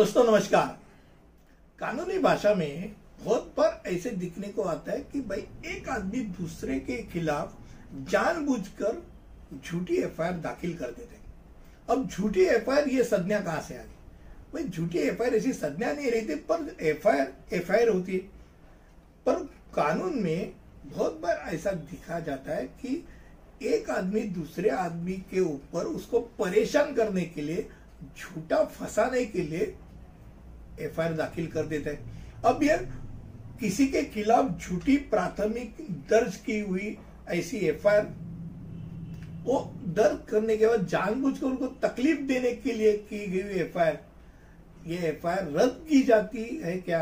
[0.00, 0.80] दोस्तों, नमस्कार।
[1.78, 6.80] कानूनी भाषा में बहुत बार ऐसे दिखने को आता है कि भाई, एक आदमी दूसरे
[6.80, 7.54] के खिलाफ
[7.94, 9.06] जानबूझकर
[9.66, 11.32] झूठी एफआईआर दाखिल कर देते हैं।
[11.90, 13.88] अब झूठी एफआईआर, ये संज्ञा कहाँ से आ गई?
[14.54, 18.18] भाई, झूठी एफआईआर ऐसी संज्ञा नहीं रहती पर एफआईआर एफआईआर होती है।
[19.26, 19.34] पर
[19.74, 20.52] कानून में
[20.84, 23.08] बहुत बार ऐसा दिखा जाता है कि
[23.62, 27.68] एक आदमी दूसरे आदमी के ऊपर उसको परेशान करने के लिए,
[28.18, 29.76] झूठा फंसाने के लिए
[30.80, 31.98] एफआईआर दाखिल कर देता है।
[32.44, 32.86] अब यह
[33.60, 35.76] किसी के खिलाफ झूठी प्राथमिक
[36.10, 36.96] दर्ज की हुई
[37.30, 38.06] ऐसी एफआईआर,
[39.44, 39.58] वो
[39.88, 43.98] दर्ज करने के बाद जानबूझकर उनको तकलीफ़ देने के लिए की गई एफआईआर,
[44.86, 47.00] ये एफआईआर रद्द की जाती है क्या?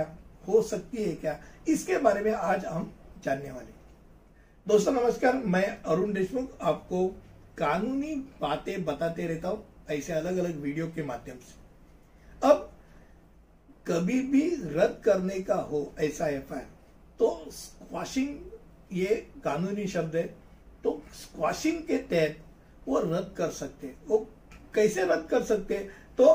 [0.48, 1.38] हो सकती है क्या?
[1.68, 2.92] इसके बारे में आज हम
[3.24, 3.76] जानने वाले
[4.66, 7.06] दोस्तों, नमस्कार, मैं अरुण देशमुख आपको
[7.58, 11.67] कानूनी बातें बताते रहता हूँ ऐसे अलग अलग वीडियो के माध्यम से।
[13.88, 16.52] कभी भी रद्द करने का हो ऐसा एफ़
[17.20, 19.14] तो स्क्वाशिंग ये
[19.44, 20.22] कानूनी शब्द है
[20.84, 22.36] तो स्क्वाशिंग के तहत
[22.88, 24.18] वो रद्द कर सकते वो
[24.74, 25.78] कैसे रद्द कर सकते
[26.18, 26.26] तो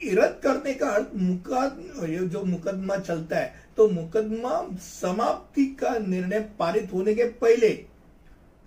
[0.00, 6.92] रद्द करने का अर्थ मुकद जो मुकदमा चलता है तो मुकदमा समाप्ति का निर्णय पारित
[6.92, 7.70] होने के पहले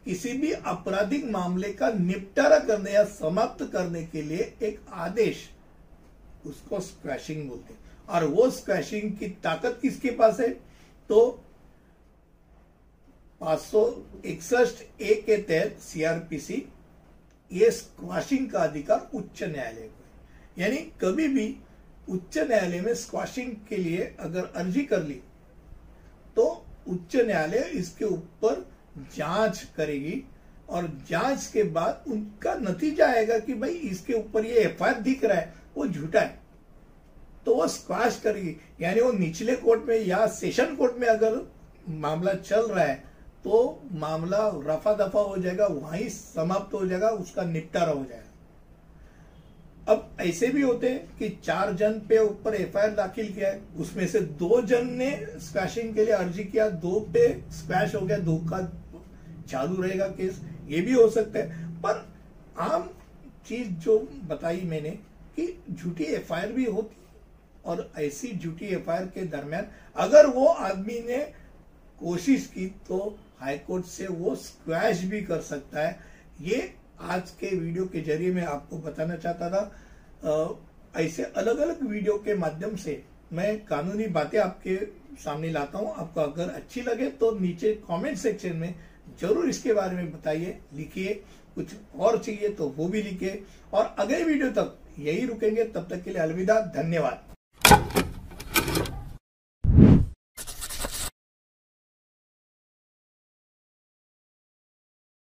[0.06, 5.38] किसी भी आपराधिक मामले का निपटारा करने या समाप्त करने के लिए एक आदेश,
[6.46, 10.50] उसको स्क्वैशिंग बोलते हैं। और वो स्क्वैशिंग की ताकत किसके पास है?
[11.10, 11.42] तो
[13.42, 13.82] पाँच सौ
[14.26, 16.64] इकसठ ए के तहत सीआरपीसी
[17.52, 21.56] ये स्क्वाशिंग का अधिकार उच्च न्यायालय को यानी कभी भी
[22.10, 25.20] उच्च न्यायालय में स्क्वाशिंग के लिए अगर अर्जी कर ली
[26.36, 26.46] तो
[26.88, 28.66] उच्च न्यायालय इसके ऊपर
[29.16, 30.24] जाँच करेगी
[30.70, 35.38] और जाँच के बाद उनका नतीजा आएगा कि भाई इसके ऊपर ये एफआईआर दिख रहा
[35.38, 36.45] है, वो झूठा है।
[37.46, 41.42] तो वो स्क्वाश करेगी। यानी वो निचले कोर्ट में या सेशन कोर्ट में अगर
[41.92, 43.04] मामला चल रहा है
[43.46, 48.24] तो मामला रफा दफ़ा हो जाएगा, वहीं समाप्त हो जाएगा, उसका निपटारा हो जाएगा।
[49.88, 54.08] अब ऐसे भी होते हैं कि चार जन पे ऊपर एफआईआर दाखिल किया है, उसमें
[54.08, 58.38] से दो जन ने स्क्वैशिंग के लिए अर्जी किया, दो पे स्क्वैश हो गया, दो
[58.52, 58.62] का
[59.50, 62.06] चालू रहेगा केस, ये भी हो सकता है। पर
[62.62, 62.90] आम
[63.48, 64.90] चीज़ जो बताई मैंने
[65.38, 67.05] कि झूठी एफआईआर भी होती
[67.66, 69.68] और ऐसी झूठी एफआईआर के दरमियान
[69.98, 71.18] अगर वो आदमी ने
[72.00, 72.98] कोशिश की तो
[73.40, 75.98] हाईकोर्ट से वो स्क्वैश भी कर सकता है।
[76.42, 76.74] ये
[77.04, 79.62] आज के वीडियो के ज़रिए मैं आपको बताना चाहता था।
[80.26, 84.76] आ, ऐसे अलग अलग वीडियो के माध्यम से मैं कानूनी बातें आपके
[85.18, 88.74] सामने लाता हूँ। आपको अगर अच्छी लगे तो नीचे कमेंट सेक्शन में
[89.22, 91.14] ज़रूर इसके बारे में बताइए लिखिए
[91.56, 93.44] कुछ और चाहिए तो वो भी लिखिए।
[93.74, 97.35] और अगले वीडियो तक यही रुकेंगे। तब तक के लिए अलविदा धन्यवाद।
[97.68, 98.05] Thank you.